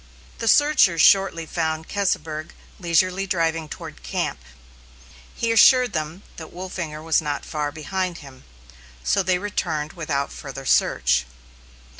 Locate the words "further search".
10.33-11.27